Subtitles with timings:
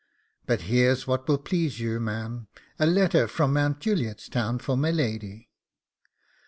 [0.47, 2.47] But here's what will please you, ma'am
[2.79, 5.51] a letter from Mount Juliet's Town for my lady.